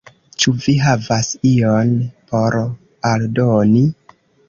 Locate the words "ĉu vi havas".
0.43-1.29